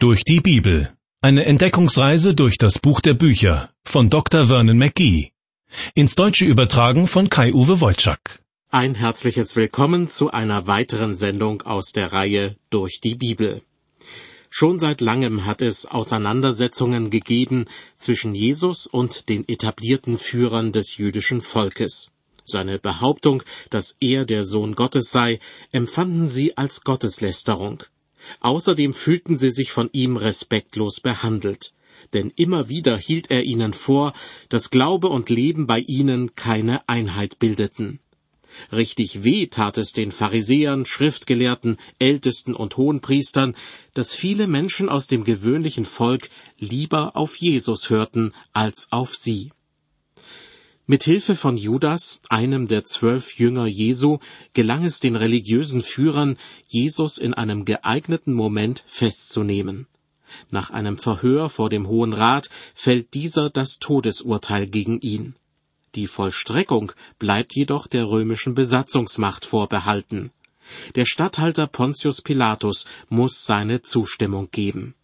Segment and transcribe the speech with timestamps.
[0.00, 0.92] Durch die Bibel.
[1.22, 4.46] Eine Entdeckungsreise durch das Buch der Bücher von Dr.
[4.46, 5.32] Vernon McGee.
[5.92, 8.40] Ins Deutsche übertragen von Kai-Uwe Wolczak.
[8.70, 13.60] Ein herzliches Willkommen zu einer weiteren Sendung aus der Reihe Durch die Bibel.
[14.50, 17.64] Schon seit langem hat es Auseinandersetzungen gegeben
[17.96, 22.12] zwischen Jesus und den etablierten Führern des jüdischen Volkes.
[22.44, 25.40] Seine Behauptung, dass er der Sohn Gottes sei,
[25.72, 27.82] empfanden sie als Gotteslästerung.
[28.40, 31.72] Außerdem fühlten sie sich von ihm respektlos behandelt,
[32.12, 34.12] denn immer wieder hielt er ihnen vor,
[34.48, 38.00] dass Glaube und Leben bei ihnen keine Einheit bildeten.
[38.72, 43.54] Richtig weh tat es den Pharisäern, Schriftgelehrten, Ältesten und Hohenpriestern,
[43.94, 49.52] dass viele Menschen aus dem gewöhnlichen Volk lieber auf Jesus hörten als auf sie.
[50.90, 54.20] Mit Hilfe von Judas, einem der zwölf Jünger Jesu,
[54.54, 59.86] gelang es den religiösen Führern, Jesus in einem geeigneten Moment festzunehmen.
[60.50, 65.34] Nach einem Verhör vor dem Hohen Rat fällt dieser das Todesurteil gegen ihn.
[65.94, 70.30] Die Vollstreckung bleibt jedoch der römischen Besatzungsmacht vorbehalten.
[70.94, 74.94] Der Statthalter Pontius Pilatus muss seine Zustimmung geben.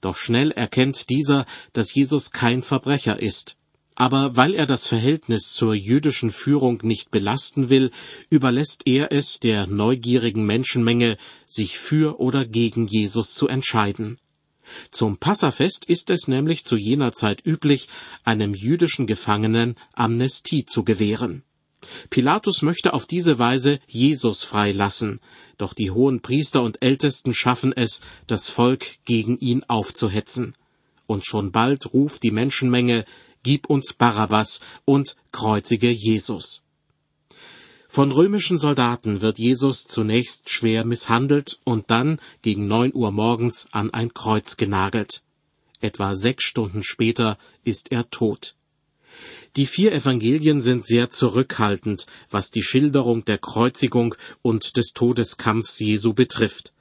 [0.00, 3.56] Doch schnell erkennt dieser, dass Jesus kein Verbrecher ist
[3.94, 7.90] aber weil er das Verhältnis zur jüdischen Führung nicht belasten will,
[8.28, 14.18] überlässt er es der neugierigen Menschenmenge, sich für oder gegen Jesus zu entscheiden.
[14.90, 17.88] Zum Passafest ist es nämlich zu jener Zeit üblich,
[18.24, 21.42] einem jüdischen Gefangenen Amnestie zu gewähren.
[22.08, 25.20] Pilatus möchte auf diese Weise Jesus freilassen,
[25.58, 30.56] doch die hohen Priester und Ältesten schaffen es, das Volk gegen ihn aufzuhetzen.
[31.06, 33.04] Und schon bald ruft die Menschenmenge
[33.44, 36.62] Gib uns Barabbas und kreuzige Jesus.
[37.88, 43.90] Von römischen Soldaten wird Jesus zunächst schwer misshandelt und dann gegen neun Uhr morgens an
[43.90, 45.22] ein Kreuz genagelt.
[45.80, 48.56] Etwa sechs Stunden später ist er tot.
[49.56, 56.14] Die vier Evangelien sind sehr zurückhaltend, was die Schilderung der Kreuzigung und des Todeskampfs Jesu
[56.14, 56.73] betrifft.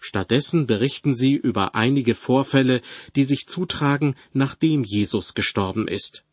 [0.00, 2.80] Stattdessen berichten sie über einige Vorfälle,
[3.14, 6.24] die sich zutragen, nachdem Jesus gestorben ist.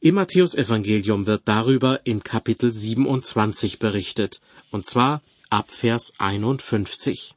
[0.00, 4.40] Im Matthäusevangelium wird darüber in Kapitel 27 berichtet,
[4.70, 7.34] und zwar ab Vers 51.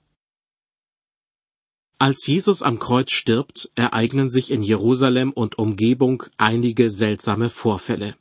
[1.99, 8.15] Als Jesus am Kreuz stirbt, ereignen sich in Jerusalem und Umgebung einige seltsame Vorfälle.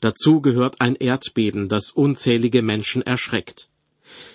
[0.00, 3.70] Dazu gehört ein Erdbeben, das unzählige Menschen erschreckt.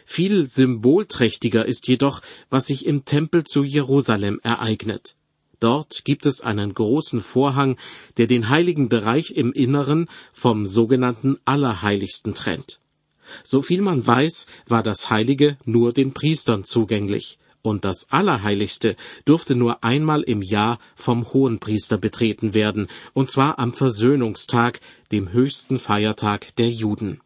[0.06, 5.16] Viel symbolträchtiger ist jedoch, was sich im Tempel zu Jerusalem ereignet.
[5.59, 7.78] Dort gibt es einen großen Vorhang,
[8.18, 12.80] der den heiligen Bereich im Inneren vom sogenannten Allerheiligsten trennt.
[13.44, 19.84] Soviel man weiß, war das Heilige nur den Priestern zugänglich, und das Allerheiligste durfte nur
[19.84, 24.80] einmal im Jahr vom Hohenpriester betreten werden, und zwar am Versöhnungstag,
[25.12, 27.19] dem höchsten Feiertag der Juden.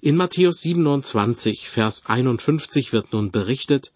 [0.00, 3.92] In Matthäus 27, Vers 51 wird nun berichtet,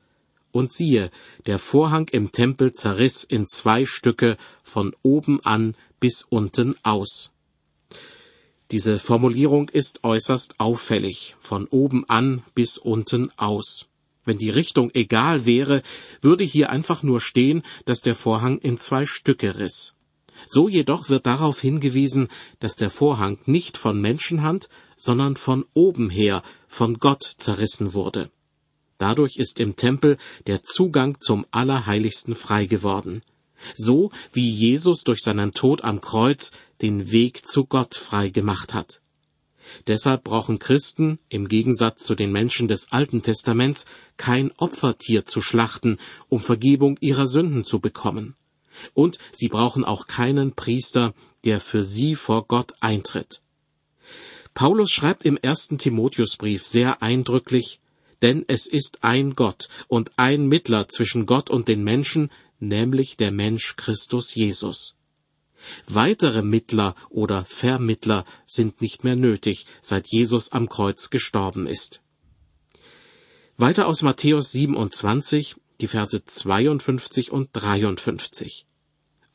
[0.51, 1.13] und siehe,
[1.47, 7.31] der Vorhang im Tempel zerriss in zwei Stücke von oben an bis unten aus.
[8.73, 13.87] Diese Formulierung ist äußerst auffällig, von oben an bis unten aus.
[14.25, 15.83] Wenn die Richtung egal wäre,
[16.21, 19.95] würde hier einfach nur stehen, dass der Vorhang in zwei Stücke riss.
[20.47, 22.29] So jedoch wird darauf hingewiesen,
[22.61, 24.69] dass der Vorhang nicht von Menschenhand,
[25.03, 28.31] sondern von oben her von Gott zerrissen wurde.
[28.99, 33.23] Dadurch ist im Tempel der Zugang zum Allerheiligsten frei geworden,
[33.75, 36.53] so wie Jesus durch seinen Tod am Kreuz
[36.83, 39.03] den Weg zu Gott frei gemacht hat.
[39.89, 43.87] Deshalb brauchen Christen, im Gegensatz zu den Menschen des Alten Testaments,
[44.17, 45.99] kein Opfertier zu schlachten,
[46.29, 48.37] um Vergebung ihrer Sünden zu bekommen.
[48.95, 51.13] Und sie brauchen auch keinen Priester,
[51.45, 53.43] der für sie vor Gott eintritt.
[54.55, 57.81] Paulus schreibt im ersten Timotheusbrief sehr eindrücklich,
[58.21, 62.31] denn es ist ein Gott und ein Mittler zwischen Gott und den Menschen,
[62.61, 64.95] nämlich der Mensch Christus Jesus.
[65.87, 72.03] Weitere Mittler oder Vermittler sind nicht mehr nötig, seit Jesus am Kreuz gestorben ist.
[73.57, 78.67] Weiter aus Matthäus 27, die Verse 52 und 53.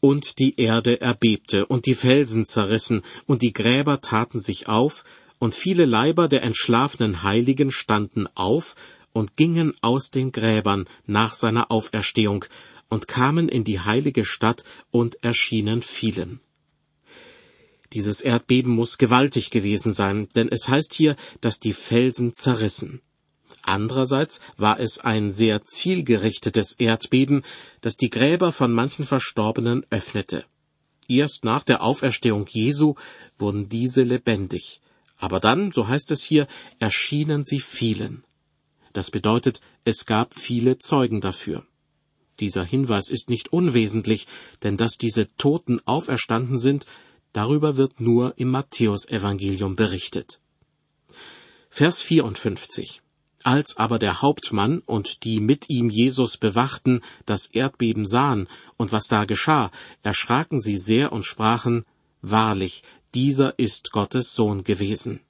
[0.07, 5.03] Und die Erde erbebte, und die Felsen zerrissen, und die Gräber taten sich auf,
[5.37, 8.77] und viele Leiber der entschlafenen Heiligen standen auf
[9.11, 12.45] und gingen aus den Gräbern nach seiner Auferstehung
[12.87, 16.39] und kamen in die heilige Stadt und erschienen vielen.
[17.91, 23.01] Dieses Erdbeben muss gewaltig gewesen sein, denn es heißt hier, dass die Felsen zerrissen.
[23.67, 27.43] Andererseits war es ein sehr zielgerichtetes Erdbeben,
[27.81, 30.45] das die Gräber von manchen Verstorbenen öffnete.
[31.09, 32.95] Erst nach der Auferstehung Jesu
[33.37, 34.79] wurden diese lebendig.
[35.17, 36.47] Aber dann, so heißt es hier,
[36.79, 38.23] erschienen sie vielen.
[38.93, 41.65] Das bedeutet, es gab viele Zeugen dafür.
[42.39, 44.27] Dieser Hinweis ist nicht unwesentlich,
[44.63, 46.85] denn dass diese Toten auferstanden sind,
[47.33, 50.39] darüber wird nur im Matthäusevangelium berichtet.
[51.69, 53.01] Vers 54
[53.47, 59.07] als aber der Hauptmann und die mit ihm Jesus bewachten das Erdbeben sahen und was
[59.07, 59.71] da geschah,
[60.03, 61.85] erschraken sie sehr und sprachen,
[62.21, 62.83] Wahrlich,
[63.15, 65.21] dieser ist Gottes Sohn gewesen.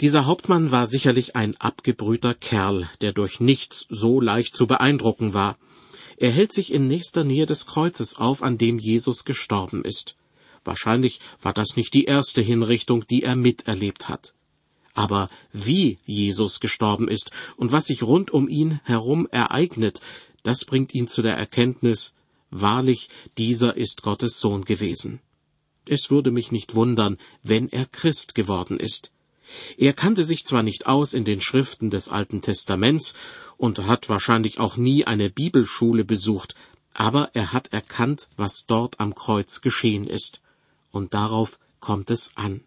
[0.00, 5.58] Dieser Hauptmann war sicherlich ein abgebrühter Kerl, der durch nichts so leicht zu beeindrucken war.
[6.16, 10.16] Er hält sich in nächster Nähe des Kreuzes auf, an dem Jesus gestorben ist.
[10.64, 14.34] Wahrscheinlich war das nicht die erste Hinrichtung, die er miterlebt hat.
[14.98, 20.00] Aber wie Jesus gestorben ist und was sich rund um ihn herum ereignet,
[20.42, 22.14] das bringt ihn zu der Erkenntnis,
[22.50, 23.08] wahrlich,
[23.38, 25.20] dieser ist Gottes Sohn gewesen.
[25.86, 29.12] Es würde mich nicht wundern, wenn er Christ geworden ist.
[29.76, 33.14] Er kannte sich zwar nicht aus in den Schriften des Alten Testaments
[33.56, 36.56] und hat wahrscheinlich auch nie eine Bibelschule besucht,
[36.92, 40.40] aber er hat erkannt, was dort am Kreuz geschehen ist.
[40.90, 42.64] Und darauf kommt es an.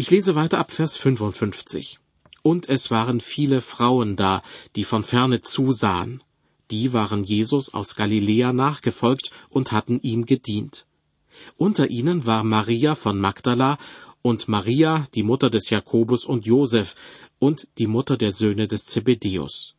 [0.00, 1.98] Ich lese weiter ab Vers 55.
[2.42, 4.44] Und es waren viele Frauen da,
[4.76, 6.22] die von ferne zusahen.
[6.70, 10.86] Die waren Jesus aus Galiläa nachgefolgt und hatten ihm gedient.
[11.56, 13.76] Unter ihnen war Maria von Magdala
[14.22, 16.94] und Maria, die Mutter des Jakobus und Josef
[17.40, 19.74] und die Mutter der Söhne des Zebedeus.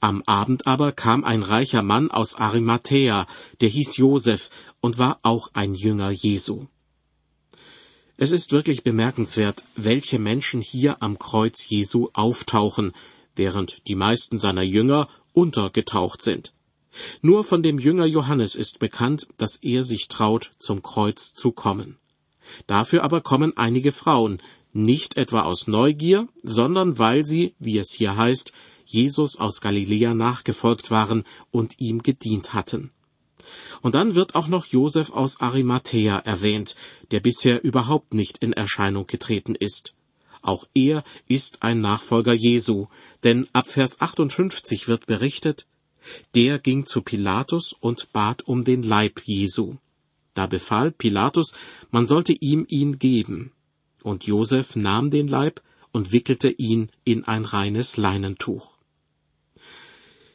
[0.00, 3.26] Am Abend aber kam ein reicher Mann aus Arimathäa,
[3.60, 4.48] der hieß Josef
[4.80, 6.64] und war auch ein Jünger Jesu.
[8.22, 12.92] Es ist wirklich bemerkenswert, welche Menschen hier am Kreuz Jesu auftauchen,
[13.34, 16.52] während die meisten seiner Jünger untergetaucht sind.
[17.22, 21.96] Nur von dem Jünger Johannes ist bekannt, dass er sich traut, zum Kreuz zu kommen.
[22.66, 24.36] Dafür aber kommen einige Frauen,
[24.74, 28.52] nicht etwa aus Neugier, sondern weil sie, wie es hier heißt,
[28.84, 32.90] Jesus aus Galiläa nachgefolgt waren und ihm gedient hatten.
[33.82, 36.74] Und dann wird auch noch Josef aus Arimathea erwähnt,
[37.10, 39.94] der bisher überhaupt nicht in Erscheinung getreten ist.
[40.42, 42.86] Auch er ist ein Nachfolger Jesu,
[43.24, 45.66] denn ab Vers 58 wird berichtet,
[46.34, 49.76] der ging zu Pilatus und bat um den Leib Jesu.
[50.34, 51.54] Da befahl Pilatus,
[51.90, 53.52] man sollte ihm ihn geben.
[54.02, 55.60] Und Josef nahm den Leib
[55.92, 58.79] und wickelte ihn in ein reines Leinentuch.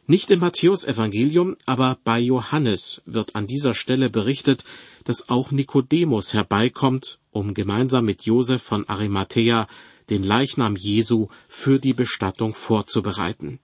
[0.08, 4.64] Nicht im Matthäusevangelium, aber bei Johannes wird an dieser Stelle berichtet,
[5.04, 9.68] dass auch Nikodemus herbeikommt, um gemeinsam mit Josef von Arimathea
[10.12, 13.60] den Leichnam Jesu für die Bestattung vorzubereiten.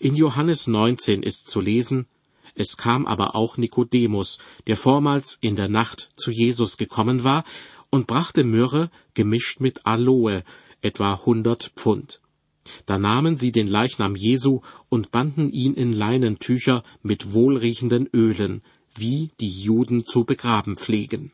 [0.00, 2.06] In Johannes 19 ist zu lesen,
[2.56, 7.44] es kam aber auch Nikodemus, der vormals in der Nacht zu Jesus gekommen war,
[7.90, 10.42] und brachte Myrrhe gemischt mit Aloe,
[10.82, 12.20] etwa hundert Pfund.
[12.86, 18.62] Da nahmen sie den Leichnam Jesu und banden ihn in Leinentücher mit wohlriechenden Ölen,
[18.94, 21.32] wie die Juden zu begraben pflegen.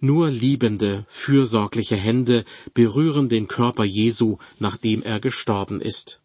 [0.00, 6.20] Nur liebende, fürsorgliche Hände berühren den Körper Jesu, nachdem er gestorben ist.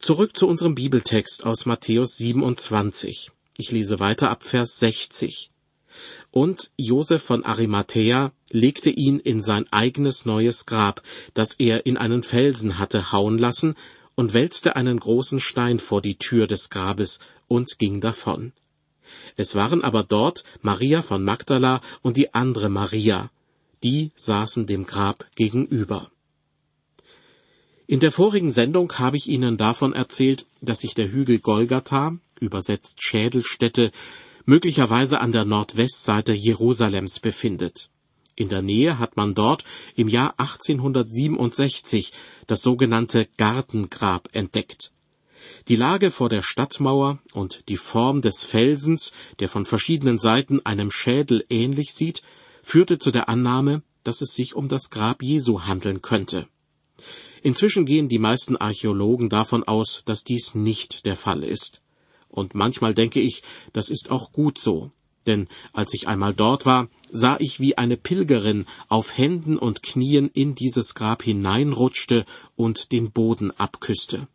[0.00, 3.30] Zurück zu unserem Bibeltext aus Matthäus 27.
[3.56, 5.50] Ich lese weiter ab Vers 60.
[6.30, 11.02] Und Josef von Arimathea legte ihn in sein eigenes neues Grab,
[11.34, 13.74] das er in einen Felsen hatte hauen lassen,
[14.14, 18.52] und wälzte einen großen Stein vor die Tür des Grabes und ging davon.
[19.36, 23.30] Es waren aber dort Maria von Magdala und die andere Maria,
[23.82, 26.10] die saßen dem Grab gegenüber.
[27.86, 33.02] In der vorigen Sendung habe ich Ihnen davon erzählt, dass sich der Hügel Golgatha, übersetzt
[33.02, 33.92] Schädelstätte,
[34.44, 37.88] möglicherweise an der Nordwestseite Jerusalems befindet.
[38.38, 39.64] In der Nähe hat man dort
[39.96, 42.12] im Jahr 1867
[42.46, 44.92] das sogenannte Gartengrab entdeckt.
[45.66, 50.92] Die Lage vor der Stadtmauer und die Form des Felsens, der von verschiedenen Seiten einem
[50.92, 52.22] Schädel ähnlich sieht,
[52.62, 56.46] führte zu der Annahme, dass es sich um das Grab Jesu handeln könnte.
[57.42, 61.80] Inzwischen gehen die meisten Archäologen davon aus, dass dies nicht der Fall ist.
[62.28, 63.42] Und manchmal denke ich,
[63.72, 64.92] das ist auch gut so.
[65.26, 70.30] Denn als ich einmal dort war, sah ich, wie eine Pilgerin auf Händen und Knien
[70.32, 72.24] in dieses Grab hineinrutschte
[72.56, 74.28] und den Boden abküsste.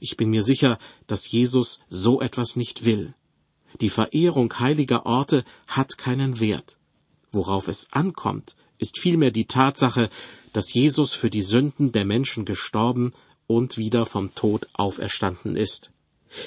[0.00, 3.14] Ich bin mir sicher, dass Jesus so etwas nicht will.
[3.80, 6.78] Die Verehrung heiliger Orte hat keinen Wert.
[7.32, 10.10] Worauf es ankommt, ist vielmehr die Tatsache,
[10.52, 13.12] dass Jesus für die Sünden der Menschen gestorben
[13.46, 15.90] und wieder vom Tod auferstanden ist.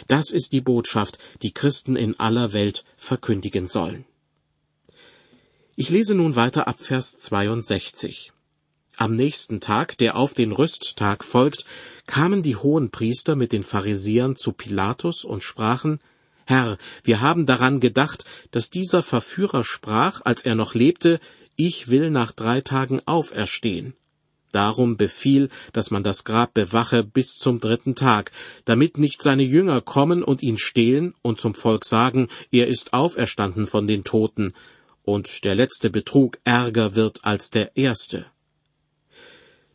[0.07, 4.05] Das ist die Botschaft, die Christen in aller Welt verkündigen sollen.
[5.75, 8.31] Ich lese nun weiter ab Vers 62.
[8.95, 11.65] Am nächsten Tag, der auf den Rüsttag folgt,
[12.05, 15.99] kamen die hohen Priester mit den Pharisäern zu Pilatus und sprachen,
[16.45, 21.19] Herr, wir haben daran gedacht, dass dieser Verführer sprach, als er noch lebte,
[21.55, 23.95] ich will nach drei Tagen auferstehen.
[24.53, 28.31] Darum befiehl, dass man das Grab bewache bis zum dritten Tag,
[28.65, 33.67] damit nicht seine Jünger kommen und ihn stehlen und zum Volk sagen, er ist auferstanden
[33.67, 34.53] von den Toten,
[35.01, 38.27] und der letzte Betrug ärger wird als der erste.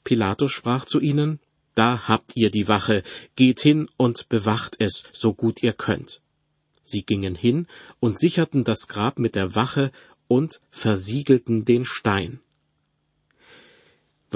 [0.05, 1.41] Pilatus sprach zu ihnen,
[1.75, 3.03] Da habt ihr die Wache,
[3.37, 6.23] geht hin und bewacht es, so gut ihr könnt.
[6.83, 7.67] Sie gingen hin
[8.01, 9.91] und sicherten das Grab mit der Wache
[10.29, 12.41] und versiegelten den Stein.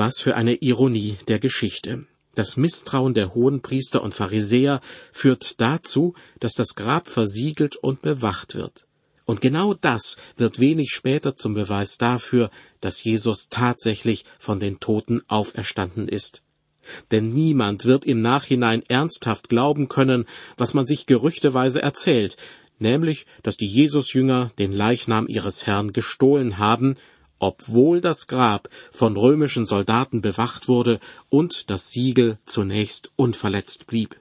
[0.05, 2.07] Was für eine Ironie der Geschichte.
[2.35, 4.81] Das Misstrauen der Hohenpriester und Pharisäer
[5.13, 8.89] führt dazu, dass das Grab versiegelt und bewacht wird.
[9.27, 15.23] Und genau das wird wenig später zum Beweis dafür, dass Jesus tatsächlich von den Toten
[15.29, 16.43] auferstanden ist.
[17.13, 20.25] Denn niemand wird im Nachhinein ernsthaft glauben können,
[20.57, 22.37] was man sich gerüchteweise erzählt,
[22.81, 26.97] nämlich, dass die Jesusjünger den Leichnam ihres Herrn gestohlen haben
[27.43, 34.17] obwohl das Grab von römischen Soldaten bewacht wurde und das Siegel zunächst unverletzt blieb.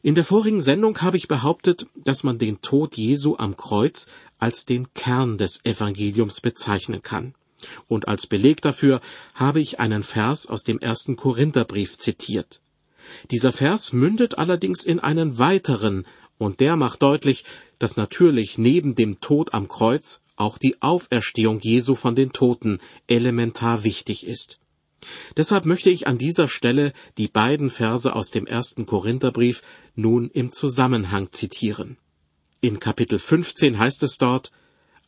[0.00, 4.06] In der vorigen Sendung habe ich behauptet, dass man den Tod Jesu am Kreuz
[4.38, 7.34] als den Kern des Evangeliums bezeichnen kann.
[7.86, 9.02] Und als Beleg dafür
[9.34, 12.62] habe ich einen Vers aus dem ersten Korintherbrief zitiert.
[13.30, 16.06] Dieser Vers mündet allerdings in einen weiteren,
[16.38, 17.44] und der macht deutlich,
[17.78, 23.84] dass natürlich neben dem Tod am Kreuz auch die Auferstehung Jesu von den Toten elementar
[23.84, 24.58] wichtig ist.
[25.36, 29.62] Deshalb möchte ich an dieser Stelle die beiden Verse aus dem ersten Korintherbrief
[29.94, 31.96] nun im Zusammenhang zitieren.
[32.60, 34.50] In Kapitel 15 heißt es dort,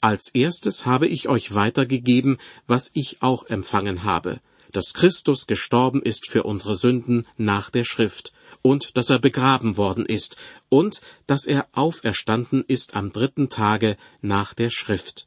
[0.00, 6.30] Als erstes habe ich euch weitergegeben, was ich auch empfangen habe, dass Christus gestorben ist
[6.30, 10.36] für unsere Sünden nach der Schrift, und dass er begraben worden ist,
[10.68, 15.26] und dass er auferstanden ist am dritten Tage nach der Schrift.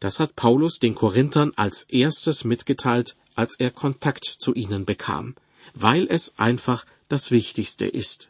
[0.00, 5.34] Das hat Paulus den Korinthern als erstes mitgeteilt, als er Kontakt zu ihnen bekam,
[5.74, 8.28] weil es einfach das Wichtigste ist.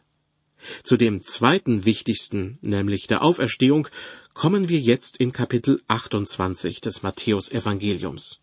[0.83, 3.87] Zu dem zweiten wichtigsten, nämlich der Auferstehung,
[4.33, 8.39] kommen wir jetzt in Kapitel 28 des Matthäus Evangeliums.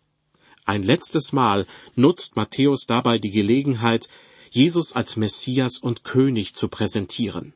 [0.65, 1.65] Ein letztes Mal
[1.95, 4.09] nutzt Matthäus dabei die Gelegenheit,
[4.51, 7.53] Jesus als Messias und König zu präsentieren.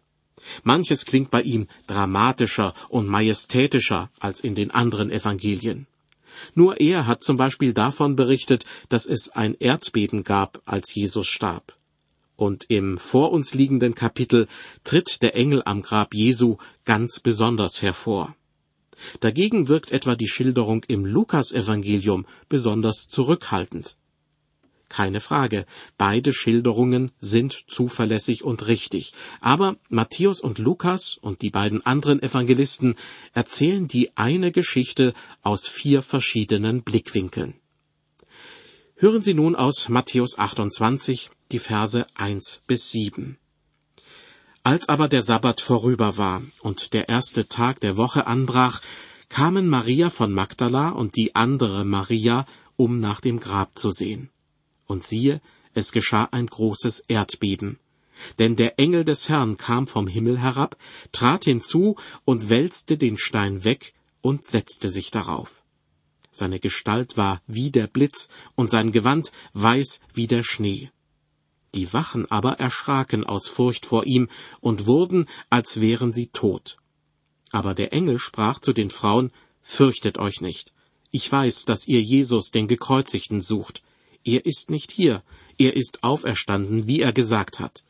[0.64, 5.88] Manches klingt bei ihm dramatischer und majestätischer als in den anderen Evangelien.
[6.56, 11.78] Nur er hat zum Beispiel davon berichtet, dass es ein Erdbeben gab, als Jesus starb.
[12.36, 14.48] Und im vor uns liegenden Kapitel
[14.84, 18.36] tritt der Engel am Grab Jesu ganz besonders hervor.
[19.20, 23.96] Dagegen wirkt etwa die Schilderung im Lukasevangelium besonders zurückhaltend.
[24.94, 25.66] Keine Frage,
[25.98, 29.14] beide Schilderungen sind zuverlässig und richtig.
[29.42, 32.94] Aber Matthäus und Lukas und die beiden anderen Evangelisten
[33.34, 37.56] erzählen die eine Geschichte aus vier verschiedenen Blickwinkeln.
[38.96, 43.40] Hören Sie nun aus Matthäus 28 die Verse 1 bis 7.
[44.62, 48.80] Als aber der Sabbat vorüber war und der erste Tag der Woche anbrach,
[49.28, 52.46] kamen Maria von Magdala und die andere Maria,
[52.76, 54.30] um nach dem Grab zu sehen.
[54.86, 55.42] Und siehe,
[55.74, 57.80] es geschah ein großes Erdbeben.
[58.40, 60.78] Denn der Engel des Herrn kam vom Himmel herab,
[61.12, 65.64] trat hinzu und wälzte den Stein weg und setzte sich darauf.
[66.32, 70.92] Seine Gestalt war wie der Blitz und sein Gewand weiß wie der Schnee.
[71.76, 74.30] Die Wachen aber erschraken aus Furcht vor ihm
[74.62, 76.78] und wurden, als wären sie tot.
[77.52, 79.32] Aber der Engel sprach zu den Frauen,
[79.64, 80.74] Fürchtet euch nicht.
[81.10, 83.82] Ich weiß, dass ihr Jesus, den Gekreuzigten, sucht
[84.24, 85.24] er ist nicht hier,
[85.58, 87.84] er ist auferstanden, wie er gesagt hat.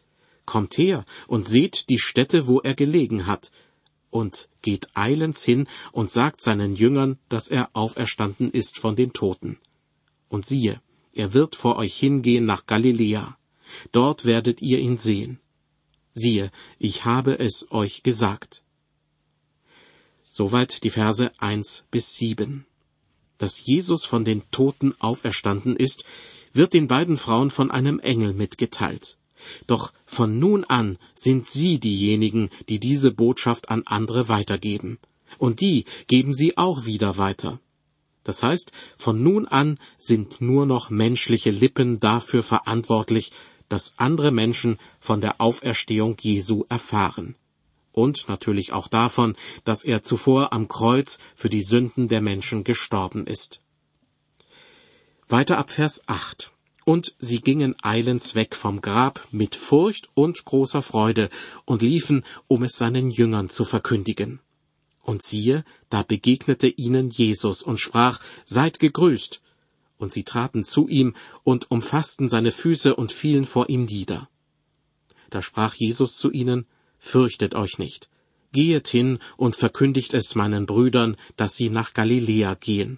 [0.46, 3.52] Kommt her und seht die Stätte, wo er gelegen hat,
[4.10, 9.58] und geht eilends hin und sagt seinen Jüngern, dass er auferstanden ist von den Toten.
[10.30, 10.82] Und siehe,
[11.14, 13.38] er wird vor euch hingehen nach Galiläa.
[13.92, 15.40] Dort werdet ihr ihn sehen.
[16.14, 18.64] Siehe, ich habe es euch gesagt.
[20.30, 22.66] Soweit die Verse eins bis sieben
[23.38, 26.04] dass Jesus von den Toten auferstanden ist,
[26.54, 29.18] wird den beiden Frauen von einem Engel mitgeteilt.
[29.68, 35.00] Doch von nun an sind sie diejenigen, die diese Botschaft an andere weitergeben.
[35.38, 37.60] Und die geben sie auch wieder weiter.
[38.24, 43.32] Das heißt, von nun an sind nur noch menschliche Lippen dafür verantwortlich,
[43.68, 47.36] dass andere Menschen von der Auferstehung Jesu erfahren.
[47.94, 53.26] Und natürlich auch davon, dass er zuvor am Kreuz für die Sünden der Menschen gestorben
[53.28, 53.62] ist.
[55.30, 56.52] Weiter ab Vers 8.
[56.86, 61.30] Und sie gingen eilends weg vom Grab mit Furcht und großer Freude
[61.66, 64.40] und liefen, um es seinen Jüngern zu verkündigen.
[65.04, 69.42] Und siehe, da begegnete ihnen Jesus und sprach, Seid gegrüßt.
[69.98, 74.30] Und sie traten zu ihm und umfassten seine Füße und fielen vor ihm nieder.
[75.30, 76.66] Da sprach Jesus zu ihnen,
[77.06, 78.10] Fürchtet euch nicht.
[78.54, 82.98] Gehet hin und verkündigt es meinen Brüdern, dass sie nach Galiläa gehen.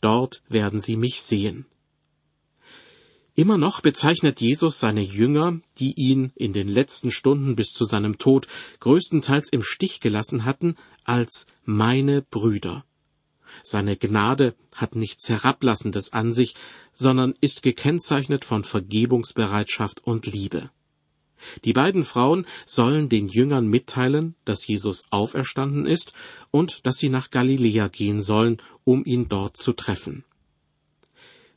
[0.00, 1.66] Dort werden sie mich sehen.
[3.34, 8.16] Immer noch bezeichnet Jesus seine Jünger, die ihn in den letzten Stunden bis zu seinem
[8.16, 8.48] Tod
[8.80, 12.86] größtenteils im Stich gelassen hatten, als meine Brüder.
[13.62, 16.54] Seine Gnade hat nichts Herablassendes an sich,
[16.94, 20.70] sondern ist gekennzeichnet von Vergebungsbereitschaft und Liebe.
[21.64, 26.12] Die beiden Frauen sollen den Jüngern mitteilen, dass Jesus auferstanden ist
[26.50, 30.24] und dass sie nach Galiläa gehen sollen, um ihn dort zu treffen.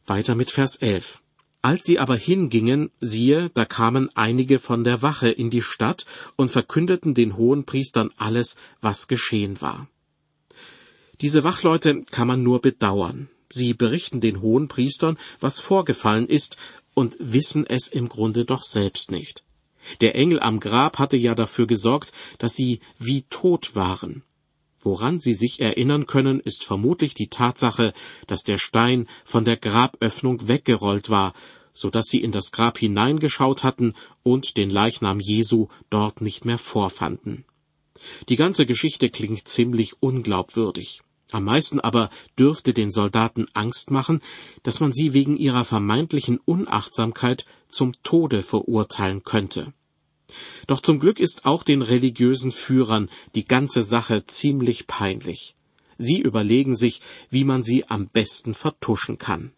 [0.05, 1.21] Weiter mit Vers 11.
[1.61, 6.51] Als sie aber hingingen, siehe, da kamen einige von der Wache in die Stadt und
[6.51, 9.87] verkündeten den Hohenpriestern alles, was geschehen war.
[11.21, 13.29] Diese Wachleute kann man nur bedauern.
[13.49, 16.57] Sie berichten den Hohenpriestern, was vorgefallen ist,
[16.93, 19.44] und wissen es im Grunde doch selbst nicht.
[20.01, 24.23] Der Engel am Grab hatte ja dafür gesorgt, dass sie wie tot waren.
[24.81, 27.91] Woran sie sich erinnern können, ist vermutlich die Tatsache,
[28.27, 31.33] dass der Stein von der Graböffnung weggerollt war,
[31.73, 36.59] so dass sie in das Grab hineingeschaut hatten und den Leichnam Jesu dort nicht mehr
[36.59, 37.45] vorfanden.
[38.29, 41.01] Die ganze Geschichte klingt ziemlich unglaubwürdig.
[41.31, 44.21] Am meisten aber dürfte den Soldaten Angst machen,
[44.63, 49.73] dass man sie wegen ihrer vermeintlichen Unachtsamkeit zum Tode verurteilen könnte.
[50.67, 55.55] Doch zum Glück ist auch den religiösen Führern die ganze Sache ziemlich peinlich.
[55.97, 59.51] Sie überlegen sich, wie man sie am besten vertuschen kann.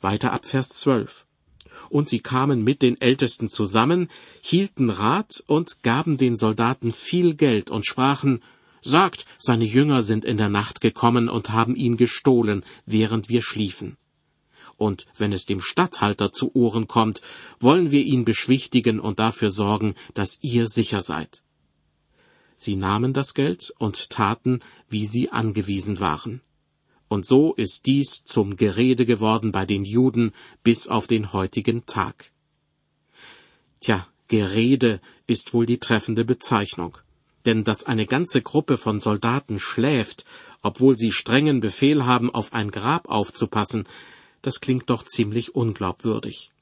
[0.00, 1.26] Weiter ab Vers 12.
[1.88, 7.70] Und sie kamen mit den Ältesten zusammen, hielten Rat und gaben den Soldaten viel Geld
[7.70, 8.42] und sprachen,
[8.82, 13.96] Sagt, seine Jünger sind in der Nacht gekommen und haben ihn gestohlen, während wir schliefen
[14.82, 17.20] und wenn es dem Statthalter zu Ohren kommt,
[17.60, 21.44] wollen wir ihn beschwichtigen und dafür sorgen, dass ihr sicher seid.
[22.56, 26.40] Sie nahmen das Geld und taten, wie sie angewiesen waren.
[27.08, 30.32] Und so ist dies zum Gerede geworden bei den Juden
[30.64, 32.32] bis auf den heutigen Tag.
[33.80, 36.98] Tja, Gerede ist wohl die treffende Bezeichnung.
[37.44, 40.24] Denn dass eine ganze Gruppe von Soldaten schläft,
[40.62, 43.88] obwohl sie strengen Befehl haben, auf ein Grab aufzupassen,
[44.42, 46.52] das klingt doch ziemlich unglaubwürdig.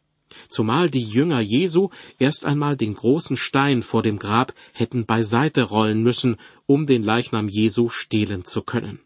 [0.48, 1.88] Zumal die Jünger Jesu
[2.18, 7.48] erst einmal den großen Stein vor dem Grab hätten beiseite rollen müssen, um den Leichnam
[7.48, 9.00] Jesu stehlen zu können.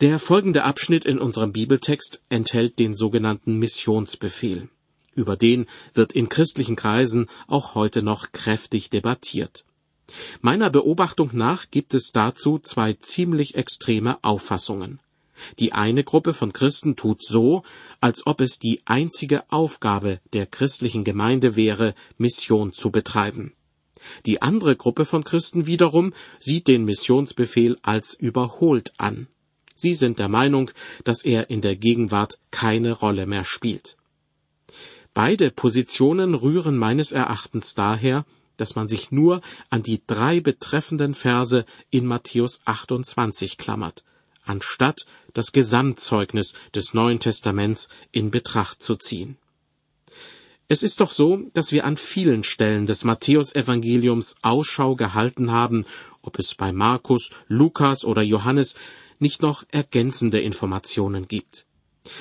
[0.00, 4.68] Der folgende Abschnitt in unserem Bibeltext enthält den sogenannten Missionsbefehl.
[5.14, 9.64] Über den wird in christlichen Kreisen auch heute noch kräftig debattiert.
[10.40, 15.00] Meiner Beobachtung nach gibt es dazu zwei ziemlich extreme Auffassungen.
[15.58, 17.62] Die eine Gruppe von Christen tut so,
[18.00, 23.52] als ob es die einzige Aufgabe der christlichen Gemeinde wäre, Mission zu betreiben.
[24.26, 29.28] Die andere Gruppe von Christen wiederum sieht den Missionsbefehl als überholt an.
[29.74, 30.70] Sie sind der Meinung,
[31.04, 33.96] dass er in der Gegenwart keine Rolle mehr spielt.
[35.14, 38.24] Beide Positionen rühren meines Erachtens daher,
[38.58, 39.40] dass man sich nur
[39.70, 44.04] an die drei betreffenden Verse in Matthäus 28 klammert,
[44.44, 49.38] anstatt das Gesamtzeugnis des Neuen Testaments in Betracht zu ziehen.
[50.70, 55.86] Es ist doch so, dass wir an vielen Stellen des Matthäusevangeliums Ausschau gehalten haben,
[56.20, 58.74] ob es bei Markus, Lukas oder Johannes
[59.18, 61.64] nicht noch ergänzende Informationen gibt.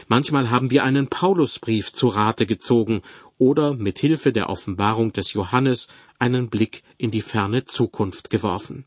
[0.07, 3.01] Manchmal haben wir einen Paulusbrief zu Rate gezogen
[3.37, 5.87] oder mit Hilfe der Offenbarung des Johannes
[6.19, 8.85] einen Blick in die ferne Zukunft geworfen.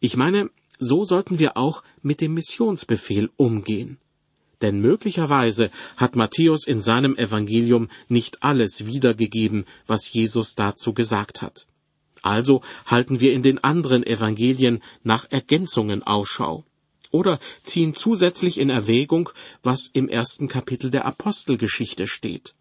[0.00, 3.98] Ich meine, so sollten wir auch mit dem Missionsbefehl umgehen.
[4.62, 11.66] Denn möglicherweise hat Matthäus in seinem Evangelium nicht alles wiedergegeben, was Jesus dazu gesagt hat.
[12.22, 16.64] Also halten wir in den anderen Evangelien nach Ergänzungen Ausschau.
[17.10, 19.30] Oder ziehen zusätzlich in Erwägung,
[19.62, 22.54] was im ersten Kapitel der Apostelgeschichte steht.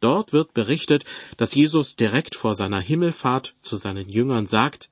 [0.00, 1.04] Dort wird berichtet,
[1.36, 4.90] dass Jesus direkt vor seiner Himmelfahrt zu seinen Jüngern sagt,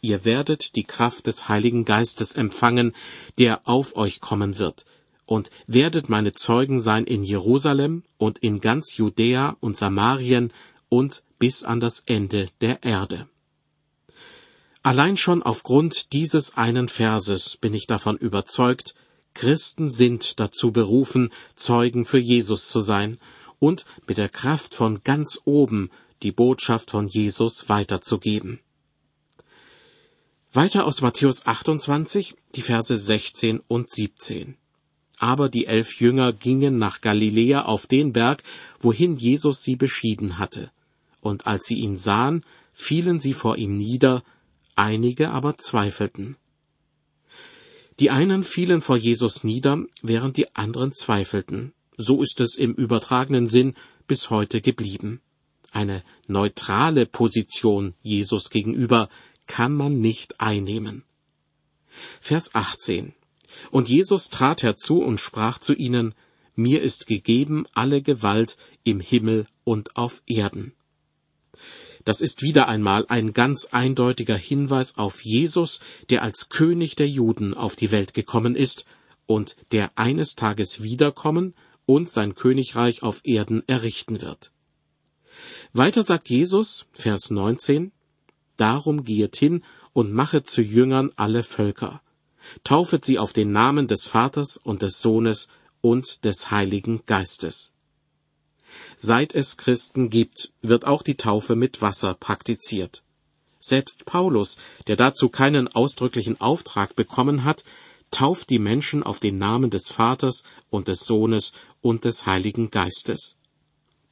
[0.00, 2.92] ihr werdet die Kraft des Heiligen Geistes empfangen,
[3.38, 4.84] der auf euch kommen wird,
[5.24, 10.52] und werdet meine Zeugen sein in Jerusalem und in ganz Judäa und Samarien
[10.88, 13.28] und bis an das Ende der Erde.
[14.82, 18.94] Allein schon aufgrund dieses einen Verses bin ich davon überzeugt,
[19.32, 23.18] Christen sind dazu berufen, Zeugen für Jesus zu sein
[23.62, 25.88] und mit der Kraft von ganz oben
[26.24, 28.58] die Botschaft von Jesus weiterzugeben.
[30.52, 34.56] Weiter aus Matthäus 28, die Verse 16 und 17.
[35.20, 38.42] Aber die elf Jünger gingen nach Galiläa auf den Berg,
[38.80, 40.72] wohin Jesus sie beschieden hatte.
[41.20, 44.24] Und als sie ihn sahen, fielen sie vor ihm nieder,
[44.74, 46.36] einige aber zweifelten.
[48.00, 51.72] Die einen fielen vor Jesus nieder, während die anderen zweifelten.
[51.96, 53.74] So ist es im übertragenen Sinn
[54.06, 55.20] bis heute geblieben.
[55.70, 59.08] Eine neutrale Position Jesus gegenüber
[59.46, 61.04] kann man nicht einnehmen.
[62.20, 63.14] Vers 18.
[63.70, 66.14] Und Jesus trat herzu und sprach zu ihnen,
[66.54, 70.74] Mir ist gegeben alle Gewalt im Himmel und auf Erden.
[72.04, 77.54] Das ist wieder einmal ein ganz eindeutiger Hinweis auf Jesus, der als König der Juden
[77.54, 78.84] auf die Welt gekommen ist
[79.26, 81.54] und der eines Tages wiederkommen
[81.86, 84.52] und sein Königreich auf Erden errichten wird.
[85.72, 87.92] Weiter sagt Jesus, Vers 19,
[88.56, 92.02] Darum gehet hin und machet zu Jüngern alle Völker,
[92.64, 95.48] taufet sie auf den Namen des Vaters und des Sohnes
[95.80, 97.72] und des Heiligen Geistes.
[98.96, 103.02] Seit es Christen gibt, wird auch die Taufe mit Wasser praktiziert.
[103.58, 107.64] Selbst Paulus, der dazu keinen ausdrücklichen Auftrag bekommen hat,
[108.10, 113.36] tauft die Menschen auf den Namen des Vaters und des Sohnes und des Heiligen Geistes.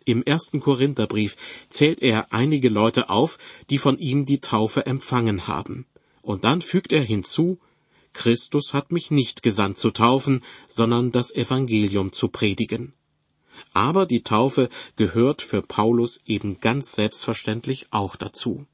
[0.04, 1.36] Im ersten Korintherbrief
[1.68, 3.38] zählt er einige Leute auf,
[3.70, 5.86] die von ihm die Taufe empfangen haben.
[6.22, 7.58] Und dann fügt er hinzu,
[8.12, 12.92] Christus hat mich nicht gesandt zu taufen, sondern das Evangelium zu predigen.
[13.72, 18.66] Aber die Taufe gehört für Paulus eben ganz selbstverständlich auch dazu.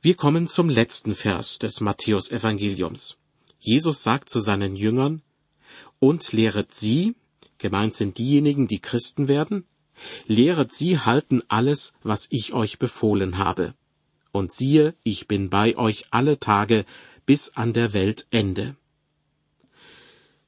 [0.00, 3.16] Wir kommen zum letzten Vers des Matthäus Evangeliums.
[3.58, 5.22] Jesus sagt zu seinen Jüngern,
[5.98, 7.14] und lehret sie,
[7.58, 9.64] gemeint sind diejenigen, die Christen werden,
[10.26, 13.74] lehret sie halten alles, was ich euch befohlen habe.
[14.32, 16.84] Und siehe, ich bin bei euch alle Tage
[17.24, 18.76] bis an der Welt Ende.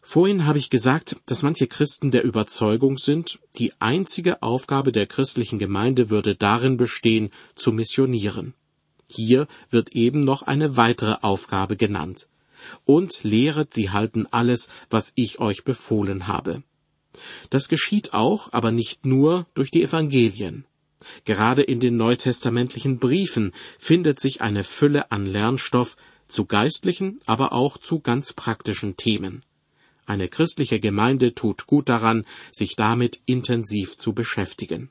[0.01, 5.59] Vorhin habe ich gesagt, dass manche Christen der Überzeugung sind, die einzige Aufgabe der christlichen
[5.59, 8.55] Gemeinde würde darin bestehen, zu missionieren.
[9.07, 12.29] Hier wird eben noch eine weitere Aufgabe genannt.
[12.85, 16.63] Und lehret sie halten alles, was ich euch befohlen habe.
[17.51, 20.65] Das geschieht auch, aber nicht nur durch die Evangelien.
[21.25, 27.79] Gerade in den neutestamentlichen Briefen findet sich eine Fülle an Lernstoff zu geistlichen, aber auch
[27.79, 29.45] zu ganz praktischen Themen.
[30.07, 34.91] Eine christliche Gemeinde tut gut daran, sich damit intensiv zu beschäftigen.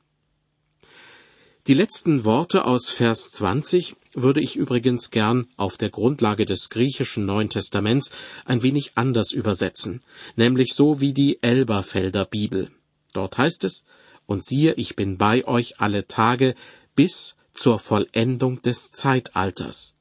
[1.67, 7.25] Die letzten Worte aus Vers 20 würde ich übrigens gern auf der Grundlage des griechischen
[7.25, 8.11] Neuen Testaments
[8.45, 10.01] ein wenig anders übersetzen,
[10.37, 12.71] nämlich so wie die Elberfelder Bibel.
[13.11, 13.83] Dort heißt es,
[14.25, 16.55] und siehe, ich bin bei euch alle Tage
[16.95, 19.93] bis zur Vollendung des Zeitalters.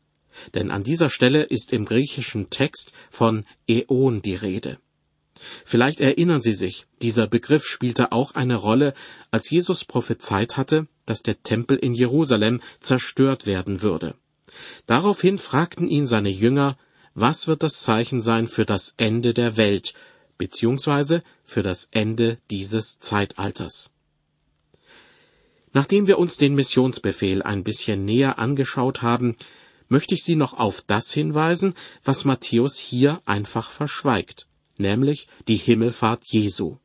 [0.55, 4.79] Denn an dieser Stelle ist im griechischen Text von Äon die Rede.
[5.64, 8.94] Vielleicht erinnern Sie sich, dieser Begriff spielte auch eine Rolle,
[9.31, 14.14] als Jesus prophezeit hatte, dass der Tempel in Jerusalem zerstört werden würde.
[14.87, 16.77] Daraufhin fragten ihn seine Jünger,
[17.14, 19.94] was wird das Zeichen sein für das Ende der Welt,
[20.38, 23.90] beziehungsweise für das Ende dieses Zeitalters.
[25.72, 29.37] Nachdem wir uns den Missionsbefehl ein bisschen näher angeschaut haben,
[29.88, 34.45] möchte ich Sie noch auf das hinweisen, was Matthäus hier einfach verschweigt
[34.78, 36.76] nämlich die Himmelfahrt Jesu.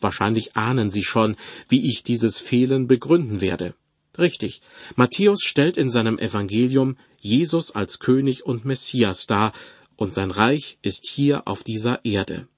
[0.00, 1.36] Wahrscheinlich ahnen Sie schon,
[1.68, 3.74] wie ich dieses Fehlen begründen werde.
[4.16, 4.60] Richtig,
[4.96, 9.52] Matthäus stellt in seinem Evangelium Jesus als König und Messias dar,
[9.96, 12.48] und sein Reich ist hier auf dieser Erde.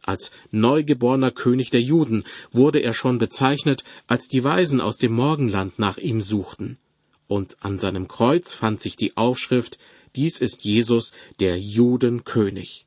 [0.00, 5.78] Als neugeborener König der Juden wurde er schon bezeichnet, als die Weisen aus dem Morgenland
[5.78, 6.78] nach ihm suchten.
[7.26, 9.78] Und an seinem Kreuz fand sich die Aufschrift,
[10.14, 12.86] dies ist Jesus, der Judenkönig.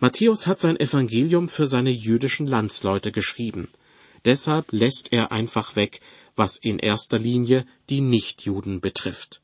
[0.00, 3.68] Matthäus hat sein Evangelium für seine jüdischen Landsleute geschrieben.
[4.24, 6.00] Deshalb lässt er einfach weg,
[6.36, 9.40] was in erster Linie die Nichtjuden betrifft.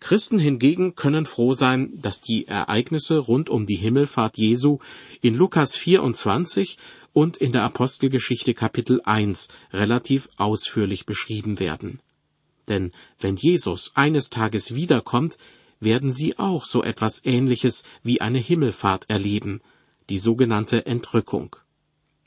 [0.00, 4.78] Christen hingegen können froh sein, dass die Ereignisse rund um die Himmelfahrt Jesu
[5.22, 6.76] in Lukas 24
[7.12, 12.00] und in der Apostelgeschichte Kapitel 1 relativ ausführlich beschrieben werden.
[12.68, 15.38] Denn wenn Jesus eines Tages wiederkommt,
[15.80, 19.60] werden sie auch so etwas Ähnliches wie eine Himmelfahrt erleben,
[20.08, 21.56] die sogenannte Entrückung.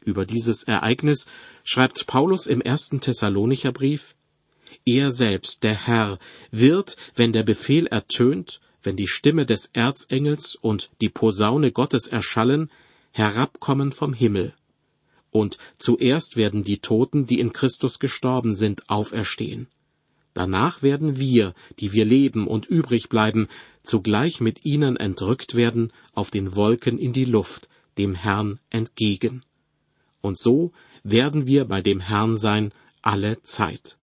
[0.04, 1.28] Über dieses Ereignis
[1.64, 4.16] schreibt Paulus im ersten Thessalonicher Brief,
[4.86, 6.20] Er selbst, der Herr,
[6.52, 12.72] wird, wenn der Befehl ertönt, wenn die Stimme des Erzengels und die Posaune Gottes erschallen,
[13.12, 14.54] herabkommen vom Himmel.
[15.32, 19.68] Und zuerst werden die Toten, die in Christus gestorben sind, auferstehen.
[20.40, 23.50] Danach werden wir, die wir leben und übrig bleiben,
[23.84, 29.42] zugleich mit ihnen entrückt werden auf den Wolken in die Luft, dem Herrn entgegen.
[30.22, 30.72] Und so
[31.04, 32.72] werden wir bei dem Herrn sein
[33.02, 33.98] alle Zeit.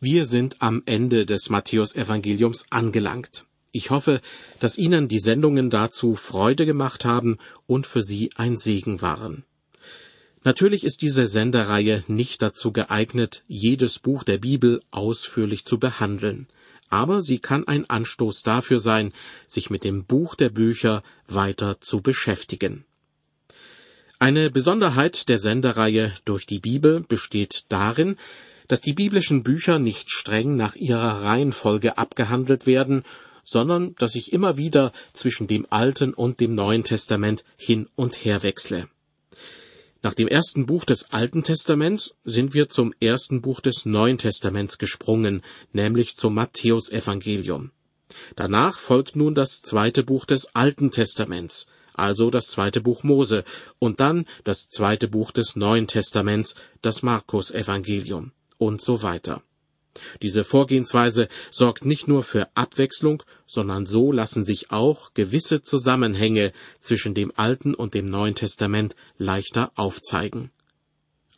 [0.00, 3.44] Wir sind am Ende des Matthäusevangeliums angelangt.
[3.72, 4.22] Ich hoffe,
[4.58, 7.36] dass Ihnen die Sendungen dazu Freude gemacht haben
[7.66, 9.44] und für Sie ein Segen waren.
[10.46, 16.46] Natürlich ist diese Sendereihe nicht dazu geeignet, jedes Buch der Bibel ausführlich zu behandeln,
[16.88, 19.12] aber sie kann ein Anstoß dafür sein,
[19.48, 22.84] sich mit dem Buch der Bücher weiter zu beschäftigen.
[24.20, 28.14] Eine Besonderheit der Sendereihe durch die Bibel besteht darin,
[28.68, 33.02] dass die biblischen Bücher nicht streng nach ihrer Reihenfolge abgehandelt werden,
[33.42, 38.44] sondern dass ich immer wieder zwischen dem Alten und dem Neuen Testament hin und her
[38.44, 38.88] wechsle.
[40.02, 44.78] Nach dem ersten Buch des Alten Testaments sind wir zum ersten Buch des Neuen Testaments
[44.78, 47.72] gesprungen, nämlich zum Matthäusevangelium.
[48.36, 53.44] Danach folgt nun das zweite Buch des Alten Testaments, also das zweite Buch Mose,
[53.78, 59.42] und dann das zweite Buch des Neuen Testaments, das Markus-Evangelium und so weiter.
[60.22, 67.14] Diese Vorgehensweise sorgt nicht nur für Abwechslung, sondern so lassen sich auch gewisse Zusammenhänge zwischen
[67.14, 70.50] dem Alten und dem Neuen Testament leichter aufzeigen.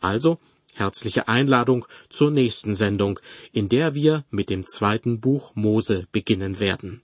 [0.01, 0.38] Also
[0.75, 3.18] herzliche Einladung zur nächsten Sendung,
[3.53, 7.03] in der wir mit dem zweiten Buch Mose beginnen werden.